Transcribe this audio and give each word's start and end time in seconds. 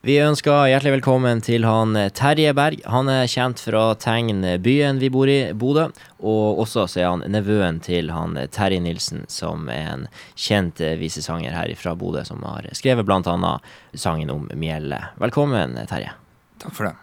Vi 0.00 0.14
ønsker 0.16 0.70
hjertelig 0.70 0.94
velkommen 0.94 1.42
til 1.44 1.66
han 1.68 1.92
eh, 2.00 2.06
Terje 2.16 2.54
Berg. 2.56 2.80
Han 2.88 3.10
er 3.12 3.26
kjent 3.28 3.60
fra 3.60 3.82
Tegn 4.00 4.38
byen 4.64 4.96
vi 4.96 5.10
bor 5.12 5.28
i, 5.28 5.52
Bodø. 5.52 5.90
Og 6.24 6.62
også 6.62 6.86
så 6.88 7.02
er 7.02 7.08
han 7.10 7.24
nevøen 7.28 7.82
til 7.84 8.08
han 8.08 8.38
eh, 8.40 8.46
Terje 8.48 8.78
Nilsen, 8.80 9.26
som 9.28 9.66
er 9.68 9.90
en 9.90 10.06
kjent 10.40 10.78
eh, 10.80 10.94
visesanger 10.96 11.52
her 11.52 11.68
fra 11.76 11.92
Bodø, 12.00 12.22
som 12.24 12.40
har 12.48 12.64
skrevet 12.72 13.04
bl.a. 13.04 13.50
sangen 13.92 14.32
om 14.32 14.46
Mjelle. 14.56 15.02
Velkommen, 15.20 15.76
Terje. 15.90 16.14
Takk 16.64 16.78
for 16.78 16.88
det. 16.88 16.94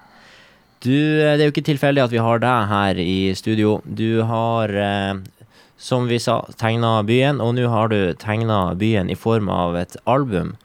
Du, 0.81 0.89
det 0.89 1.35
er 1.35 1.43
jo 1.43 1.53
ikke 1.53 1.67
tilfeldig 1.69 2.01
at 2.01 2.15
vi 2.15 2.23
har 2.25 2.41
deg 2.41 2.71
her 2.71 3.01
i 3.03 3.19
studio. 3.37 3.75
Du 3.85 4.23
har, 4.25 4.73
som 5.77 6.09
vi 6.09 6.17
sa, 6.21 6.39
tegna 6.57 6.95
byen, 7.05 7.43
og 7.45 7.53
nå 7.59 7.69
har 7.69 7.93
du 7.93 7.99
tegna 8.17 8.73
byen 8.73 9.13
i 9.13 9.19
form 9.19 9.53
av 9.53 9.77
et 9.83 9.99
album. 10.09 10.55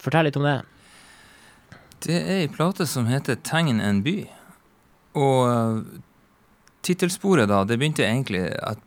Fortell 0.00 0.30
litt 0.30 0.40
om 0.40 0.48
det. 0.48 0.56
Det 2.04 2.16
er 2.16 2.42
ei 2.42 2.48
plate 2.52 2.86
som 2.86 3.06
heter 3.08 3.36
'Tegn 3.36 3.80
en 3.80 4.02
by'. 4.04 4.28
Og 5.16 5.38
uh, 5.48 6.00
tittelsporet, 6.84 7.48
da, 7.48 7.64
det 7.64 7.78
begynte 7.80 8.04
egentlig 8.04 8.44
at 8.60 8.82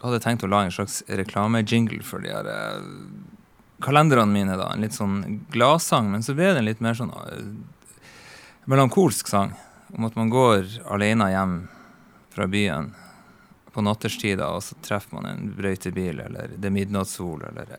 jeg 0.00 0.06
hadde 0.06 0.22
tenkt 0.24 0.44
å 0.46 0.48
lage 0.48 0.70
en 0.70 0.72
slags 0.78 1.02
reklamejingle 1.06 2.00
for 2.02 2.24
de 2.24 2.32
her 2.32 2.48
uh, 2.48 2.80
kalenderne 3.84 4.32
mine. 4.32 4.56
da, 4.56 4.70
En 4.72 4.80
litt 4.80 4.96
sånn 4.96 5.44
gladsang, 5.52 6.08
men 6.10 6.24
så 6.24 6.34
ble 6.34 6.54
det 6.54 6.62
en 6.62 6.70
litt 6.70 6.80
mer 6.80 6.96
sånn 6.96 7.12
uh, 7.12 7.44
melankolsk 8.64 9.28
sang. 9.28 9.52
Om 9.92 10.08
at 10.08 10.16
man 10.16 10.32
går 10.32 10.80
alene 10.88 11.28
hjem 11.34 11.54
fra 12.32 12.48
byen 12.48 12.94
på 13.74 13.84
natterstida, 13.84 14.48
og 14.48 14.64
så 14.64 14.78
treffer 14.82 15.18
man 15.18 15.28
en 15.28 15.54
brøytebil, 15.58 16.22
eller 16.24 16.56
det 16.56 16.70
er 16.70 16.74
midnattssol, 16.74 17.44
eller 17.52 17.76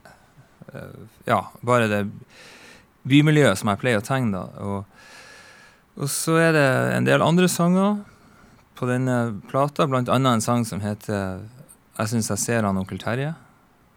Ja, 1.25 1.49
bare 1.65 1.87
det 1.91 2.05
bymiljøet 3.07 3.59
som 3.59 3.71
jeg 3.71 3.81
pleier 3.81 4.01
å 4.01 4.05
tegne. 4.05 4.43
og, 4.61 4.85
og 5.97 6.09
så 6.09 6.37
er 6.39 6.51
det 6.55 6.67
en 6.95 7.07
del 7.07 7.23
andre 7.25 7.49
sanger 7.51 7.99
på 8.79 8.87
denne 8.89 9.17
plata, 9.49 9.85
annet 9.85 10.33
en 10.33 10.41
sang 10.41 10.65
som 10.65 10.81
heter 10.81 11.41
'Jeg 11.97 12.07
syns 12.07 12.29
jeg 12.29 12.39
ser 12.39 12.63
han 12.63 12.77
onkel 12.77 12.97
Terje', 12.97 13.35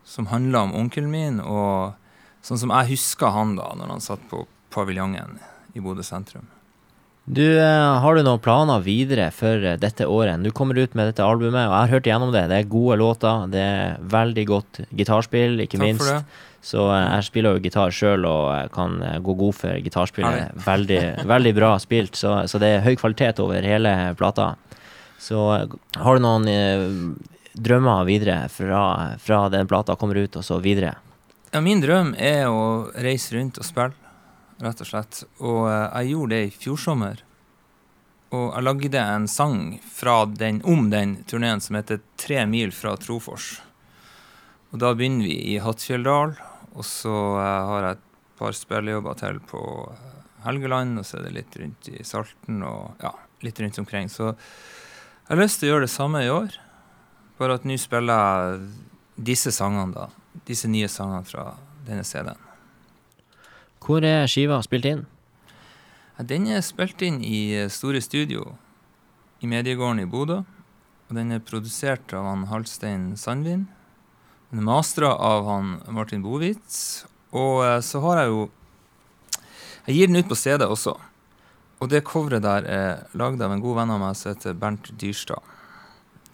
som 0.05 0.27
handler 0.27 0.58
om 0.58 0.74
onkelen 0.74 1.11
min, 1.11 1.41
og 1.41 1.94
sånn 2.42 2.58
som 2.58 2.70
jeg 2.70 2.91
husker 2.92 3.33
han 3.33 3.56
da, 3.56 3.72
når 3.74 3.88
han 3.88 4.00
satt 4.00 4.20
på 4.28 4.46
paviljongen 4.70 5.39
i 5.74 5.80
Bodø 5.80 6.02
sentrum. 6.02 6.46
Du, 7.25 7.58
eh, 7.58 8.00
Har 8.00 8.14
du 8.14 8.22
noen 8.22 8.41
planer 8.41 8.83
videre 8.84 9.30
for 9.33 9.64
eh, 9.64 9.78
dette 9.80 10.05
året? 10.05 10.42
Du 10.44 10.50
kommer 10.53 10.77
ut 10.77 10.92
med 10.94 11.08
dette 11.08 11.25
albumet, 11.25 11.70
og 11.70 11.72
jeg 11.72 11.80
har 11.80 11.92
hørt 11.94 12.08
gjennom 12.11 12.33
det. 12.34 12.42
Det 12.50 12.58
er 12.58 12.69
gode 12.69 12.98
låter, 13.00 13.47
det 13.48 13.62
er 13.64 14.03
veldig 14.12 14.44
godt 14.50 14.80
gitarspill, 14.92 15.56
ikke 15.64 15.78
Takk 15.78 15.86
minst. 15.86 16.05
For 16.05 16.19
det. 16.19 16.42
Så 16.64 16.84
eh, 16.92 17.06
jeg 17.14 17.28
spiller 17.30 17.56
jo 17.56 17.64
gitar 17.64 17.97
sjøl 17.97 18.28
og 18.28 18.75
kan 18.77 18.98
gå 19.25 19.36
god 19.41 19.56
for 19.56 19.80
gitarspillet. 19.86 20.52
Veldig, 20.69 21.00
veldig 21.28 21.55
bra 21.56 21.72
spilt, 21.80 22.17
så, 22.17 22.42
så, 22.48 22.61
det 22.61 22.70
er 22.75 22.84
høy 22.84 22.92
kvalitet 23.00 23.41
over 23.41 23.64
hele 23.64 23.95
plata. 24.20 24.55
Så 25.20 25.41
har 25.97 26.19
du 26.19 26.25
noen 26.25 27.17
drømmer 27.55 28.05
videre 28.05 28.42
fra, 28.52 29.17
fra 29.22 29.47
den 29.52 29.69
plata 29.70 29.97
kommer 29.97 30.20
ut, 30.20 30.36
og 30.36 30.45
så 30.45 30.61
videre? 30.61 30.97
Ja, 31.55 31.62
min 31.64 31.80
drøm 31.80 32.12
er 32.19 32.50
å 32.52 32.91
reise 33.00 33.39
rundt 33.39 33.61
og 33.62 33.64
spille, 33.64 34.03
rett 34.65 34.83
og 34.83 34.89
slett. 34.89 35.23
Og 35.41 35.69
jeg 35.69 36.12
gjorde 36.12 36.34
det 36.34 36.43
i 36.48 36.57
fjor 36.57 36.81
sommer. 36.81 37.23
Og 38.34 38.48
jeg 38.51 38.65
lagde 38.65 39.03
en 39.03 39.29
sang 39.29 39.61
den, 40.39 40.62
om 40.65 40.91
den 40.91 41.25
turneen 41.25 41.61
som 41.61 41.77
heter 41.77 42.01
'Tre 42.17 42.47
mil 42.47 42.73
fra 42.73 42.97
Trofors'. 42.97 43.61
Og 44.73 44.81
da 44.81 44.95
begynner 44.95 45.25
vi 45.25 45.55
i 45.55 45.59
Hattfjelldal, 45.62 46.35
og 46.75 46.85
så 46.85 47.15
uh, 47.39 47.67
har 47.70 47.83
jeg 47.83 47.91
et 47.92 48.39
par 48.39 48.53
spillejobber 48.53 49.15
til 49.15 49.39
på 49.39 49.61
uh, 49.87 49.95
Helgeland, 50.45 50.98
og 50.98 51.07
så 51.07 51.19
er 51.19 51.29
det 51.29 51.37
litt 51.37 51.57
rundt 51.61 51.89
i 51.92 52.03
Salten 52.03 52.62
og 52.67 52.98
ja, 53.05 53.12
litt 53.47 53.61
rundt 53.61 53.79
omkring. 53.79 54.11
Så 54.11 54.33
jeg 54.35 55.31
har 55.31 55.39
lyst 55.39 55.61
til 55.61 55.69
å 55.69 55.75
gjøre 55.75 55.87
det 55.87 55.95
samme 55.95 56.25
i 56.25 56.33
år, 56.33 56.59
bare 57.39 57.55
at 57.55 57.65
nå 57.65 57.79
spiller 57.79 58.19
jeg 58.19 58.67
disse 59.30 59.55
sangene, 59.55 59.95
da. 59.95 60.08
Disse 60.45 60.67
nye 60.67 60.91
sangene 60.91 61.23
fra 61.24 61.53
denne 61.86 62.03
CD-en. 62.03 62.54
Hvor 63.84 64.00
er 64.00 64.24
skiva 64.30 64.62
spilt 64.64 64.86
inn? 64.89 65.02
Den 66.24 66.46
er 66.48 66.62
spilt 66.64 67.02
inn 67.05 67.18
i 67.20 67.52
eh, 67.52 67.68
Store 67.68 68.00
Studio 68.00 68.55
i 69.45 69.48
Mediegården 69.50 70.00
i 70.00 70.08
Bodø. 70.08 70.39
Og 71.11 71.17
den 71.18 71.34
er 71.34 71.42
produsert 71.45 72.14
av 72.17 72.24
han 72.30 72.46
Halstein 72.48 73.11
Sandvin. 73.20 73.67
Den 74.48 74.62
er 74.62 74.68
mastra 74.70 75.11
av 75.12 75.44
han 75.50 75.74
Martin 75.92 76.24
Bovitz. 76.24 77.05
Og 77.36 77.61
eh, 77.67 77.80
så 77.84 78.00
har 78.06 78.23
jeg 78.23 78.33
jo 78.33 78.44
Jeg 79.84 79.96
gir 79.98 80.08
den 80.08 80.17
ut 80.17 80.30
på 80.33 80.39
CD 80.39 80.64
også. 80.64 80.96
Og 81.84 81.90
det 81.92 82.06
coveret 82.08 82.40
der 82.46 82.64
er 82.64 83.02
lagd 83.12 83.42
av 83.44 83.52
en 83.52 83.61
god 83.61 83.83
venn 83.83 83.92
av 83.92 84.00
meg 84.00 84.17
som 84.17 84.33
heter 84.33 84.56
Bernt 84.56 84.89
Dyrstad. 84.96 85.44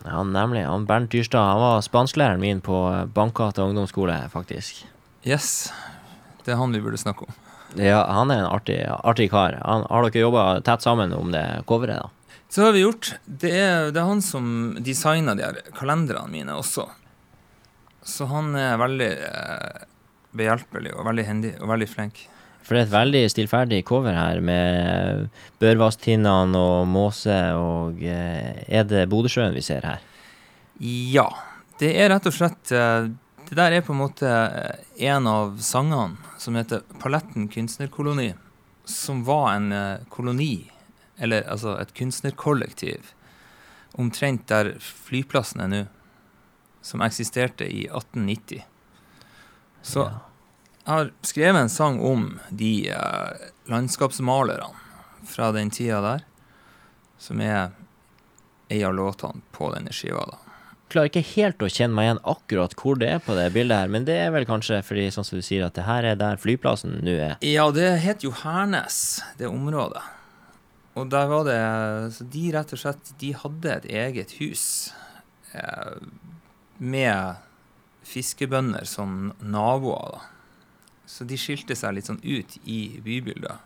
Ja, 0.05 0.23
nemlig. 0.23 0.63
Han 0.71 0.87
Bernt 0.87 1.11
Dyrstad 1.11 1.51
han 1.51 1.65
var 1.65 1.83
spansklæreren 1.83 2.39
min 2.41 2.63
på 2.63 2.79
Bankgata 3.11 3.67
ungdomsskole, 3.67 4.23
faktisk. 4.31 4.85
Yes. 5.27 5.73
Det 6.45 6.55
er 6.55 6.61
han 6.61 6.73
vi 6.75 6.83
burde 6.85 7.01
snakke 7.01 7.27
om. 7.27 7.39
Ja, 7.79 8.03
han 8.11 8.33
er 8.35 8.43
en 8.43 8.51
artig, 8.51 8.81
artig 8.89 9.29
kar. 9.31 9.55
Han, 9.63 9.85
har 9.91 10.09
dere 10.09 10.25
jobba 10.25 10.47
tett 10.67 10.83
sammen 10.83 11.13
om 11.15 11.31
det 11.35 11.45
coveret, 11.71 12.03
da? 12.03 12.37
Så 12.51 12.65
har 12.65 12.73
vi 12.75 12.83
gjort. 12.83 13.13
Det 13.25 13.51
er, 13.55 13.93
det 13.95 14.01
er 14.01 14.09
han 14.09 14.23
som 14.27 14.47
designa 14.83 15.37
de 15.39 15.45
her 15.47 15.61
kalenderne 15.77 16.33
mine 16.33 16.57
også. 16.59 16.89
Så 18.03 18.27
han 18.27 18.57
er 18.59 18.81
veldig 18.81 19.11
eh, 19.29 19.85
behjelpelig 20.35 20.97
og 20.97 21.07
veldig 21.07 21.27
hendig 21.29 21.53
og 21.61 21.71
veldig 21.71 21.89
flink. 21.93 22.25
For 22.67 22.75
det 22.75 22.83
er 22.83 22.89
et 22.89 22.95
veldig 22.95 23.23
stillferdig 23.33 23.81
cover 23.87 24.15
her, 24.15 24.41
med 24.43 25.29
Børvasttinnene 25.63 26.59
og 26.59 26.89
måse 26.91 27.39
og 27.59 28.03
eh, 28.03 28.65
Er 28.67 28.85
det 28.89 29.09
Bodøsjøen 29.11 29.55
vi 29.55 29.65
ser 29.65 29.87
her? 29.87 30.03
Ja. 30.81 31.29
Det 31.81 31.95
er 31.97 32.11
rett 32.13 32.27
og 32.29 32.35
slett 32.35 32.75
eh, 32.77 33.09
Det 33.51 33.57
der 33.59 33.75
er 33.75 33.83
på 33.83 33.91
en 33.91 33.99
måte 33.99 34.31
eh, 34.31 35.07
en 35.11 35.27
av 35.27 35.57
sangene 35.59 36.37
som 36.39 36.55
heter 36.55 36.85
Paletten 37.03 37.49
kunstnerkoloni, 37.51 38.29
som 38.87 39.25
var 39.27 39.57
en 39.57 39.73
eh, 39.75 40.05
koloni, 40.09 40.71
eller 41.19 41.43
altså 41.51 41.73
et 41.83 41.91
kunstnerkollektiv, 41.99 43.09
omtrent 43.99 44.47
der 44.47 44.77
flyplassen 44.79 45.65
er 45.65 45.73
nå 45.73 45.81
som 46.81 47.03
eksisterte 47.03 47.67
i 47.67 47.89
1890. 47.89 48.63
Så 49.83 50.05
jeg 50.07 50.93
har 50.93 51.11
skrevet 51.27 51.65
en 51.65 51.75
sang 51.75 51.99
om 52.07 52.29
de 52.55 52.87
eh, 52.95 53.49
landskapsmalerne 53.67 55.27
fra 55.27 55.51
den 55.59 55.75
tida 55.75 55.99
der, 56.07 56.23
som 57.19 57.43
er 57.43 57.75
ei 58.71 58.85
av 58.87 58.95
låtene 58.95 59.43
på 59.51 59.73
denne 59.75 59.91
skiva. 59.91 60.23
da. 60.31 60.50
Klarer 60.91 61.11
ikke 61.11 61.23
helt 61.37 61.63
å 61.63 61.69
kjenne 61.71 61.95
meg 61.95 62.09
igjen 62.09 62.23
akkurat 62.33 62.73
hvor 62.79 62.99
det 62.99 63.11
er 63.15 63.21
på 63.23 63.37
det 63.39 63.51
bildet 63.55 63.79
her, 63.85 63.91
men 63.95 64.07
det 64.09 64.17
er 64.19 64.33
vel 64.35 64.47
kanskje 64.49 64.81
fordi 64.83 65.05
sånn 65.15 65.27
som 65.27 65.39
du 65.39 65.45
sier 65.47 65.63
at 65.67 65.77
det 65.79 65.85
her 65.87 66.09
er 66.09 66.17
der 66.19 66.41
flyplassen 66.41 66.97
nå 67.07 67.15
er? 67.15 67.37
Ja, 67.47 67.69
det 67.75 67.93
het 68.03 68.27
jo 68.27 68.33
Hernes, 68.35 69.21
det 69.39 69.47
området. 69.47 70.03
Og 70.99 71.07
der 71.13 71.29
var 71.31 71.45
det 71.47 71.61
Så 72.17 72.25
de 72.27 72.49
rett 72.51 72.73
og 72.75 72.81
slett 72.83 73.13
De 73.23 73.29
hadde 73.39 73.77
et 73.77 73.85
eget 73.87 74.33
hus. 74.41 74.65
Eh, 75.55 76.03
med 76.79 77.39
fiskebønder 78.03 78.85
som 78.89 79.33
naboer. 79.39 80.17
da. 80.17 80.21
Så 81.07 81.25
de 81.29 81.39
skilte 81.39 81.77
seg 81.79 81.95
litt 81.95 82.09
sånn 82.11 82.23
ut 82.25 82.57
i 82.65 82.99
bybildet. 83.05 83.63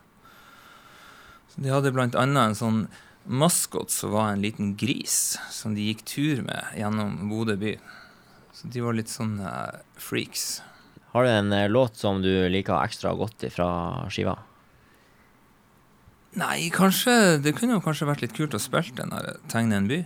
Så 1.54 1.62
De 1.62 1.72
hadde 1.72 1.92
blant 1.94 2.16
annet 2.18 2.50
en 2.50 2.58
sånn 2.58 2.80
maskot 3.24 3.90
som 3.90 4.12
var 4.14 4.32
en 4.32 4.42
liten 4.42 4.74
gris, 4.76 5.38
som 5.50 5.74
de 5.74 5.88
gikk 5.88 6.04
tur 6.08 6.42
med 6.44 6.76
gjennom 6.78 7.28
Bodø 7.30 7.56
by. 7.60 7.76
Så 8.54 8.70
de 8.70 8.82
var 8.84 8.96
litt 8.96 9.10
sånn 9.10 9.38
uh, 9.42 9.80
freaks. 9.98 10.62
Har 11.14 11.24
du 11.24 11.30
en 11.30 11.52
uh, 11.52 11.68
låt 11.70 11.96
som 11.98 12.20
du 12.22 12.30
liker 12.52 12.76
ekstra 12.78 13.14
godt 13.18 13.46
fra 13.54 13.68
skiva? 14.12 14.36
Nei, 16.34 16.66
kanskje 16.74 17.38
Det 17.38 17.52
kunne 17.54 17.76
jo 17.76 17.82
kanskje 17.84 18.08
vært 18.08 18.24
litt 18.24 18.34
kult 18.34 18.56
å 18.56 18.62
spille 18.62 18.96
den 18.98 19.12
der 19.14 19.36
'Tegne 19.46 19.78
en 19.78 19.90
by'. 19.90 20.04